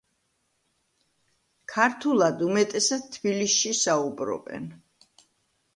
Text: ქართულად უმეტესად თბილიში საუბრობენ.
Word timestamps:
ქართულად 1.73 2.41
უმეტესად 2.49 3.07
თბილიში 3.17 3.77
საუბრობენ. 3.85 4.69